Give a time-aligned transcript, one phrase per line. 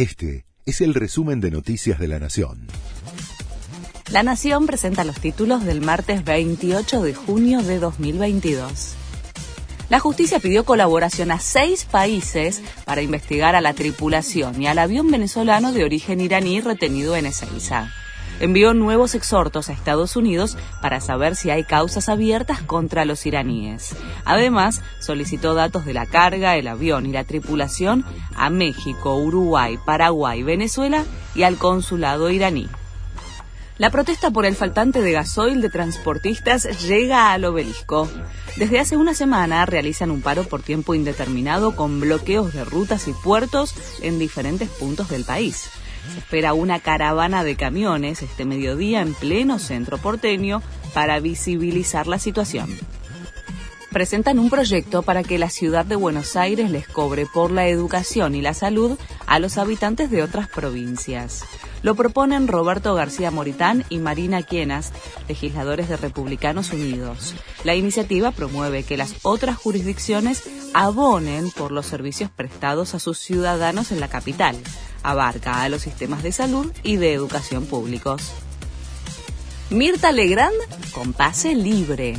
[0.00, 2.68] Este es el resumen de Noticias de la Nación.
[4.10, 8.94] La Nación presenta los títulos del martes 28 de junio de 2022.
[9.90, 15.10] La justicia pidió colaboración a seis países para investigar a la tripulación y al avión
[15.10, 17.92] venezolano de origen iraní retenido en Ezeiza
[18.40, 23.94] envió nuevos exhortos a Estados Unidos para saber si hay causas abiertas contra los iraníes.
[24.24, 30.42] Además, solicitó datos de la carga, el avión y la tripulación a México, Uruguay, Paraguay,
[30.42, 32.68] Venezuela y al consulado iraní.
[33.80, 38.10] La protesta por el faltante de gasoil de transportistas llega al obelisco.
[38.56, 43.14] Desde hace una semana realizan un paro por tiempo indeterminado con bloqueos de rutas y
[43.14, 45.70] puertos en diferentes puntos del país.
[46.12, 50.62] Se espera una caravana de camiones este mediodía en pleno centro porteño
[50.94, 52.70] para visibilizar la situación.
[53.92, 58.36] Presentan un proyecto para que la ciudad de Buenos Aires les cobre por la educación
[58.36, 61.42] y la salud a los habitantes de otras provincias.
[61.82, 64.92] Lo proponen Roberto García Moritán y Marina Quienas,
[65.28, 67.34] legisladores de Republicanos Unidos.
[67.64, 73.90] La iniciativa promueve que las otras jurisdicciones abonen por los servicios prestados a sus ciudadanos
[73.90, 74.56] en la capital.
[75.02, 78.22] Abarca a los sistemas de salud y de educación públicos.
[79.70, 80.56] Mirta Legrand
[80.92, 82.16] con pase libre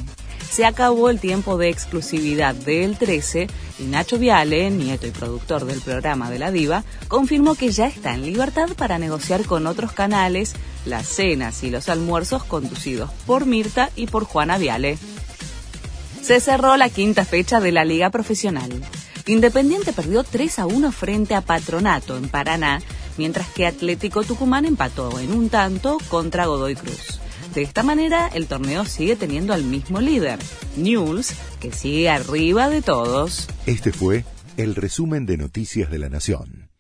[0.51, 3.47] se acabó el tiempo de exclusividad del 13
[3.79, 8.13] y Nacho Viale, nieto y productor del programa de la diva, confirmó que ya está
[8.13, 10.53] en libertad para negociar con otros canales
[10.85, 14.97] las cenas y los almuerzos conducidos por Mirta y por Juana Viale.
[16.21, 18.69] Se cerró la quinta fecha de la Liga Profesional.
[19.27, 22.81] Independiente perdió 3 a 1 frente a Patronato en Paraná,
[23.17, 27.19] mientras que Atlético Tucumán empató en un tanto contra Godoy Cruz.
[27.53, 30.39] De esta manera, el torneo sigue teniendo al mismo líder,
[30.78, 33.47] News, que sigue arriba de todos.
[33.66, 34.23] Este fue
[34.58, 36.70] el resumen de Noticias de la Nación.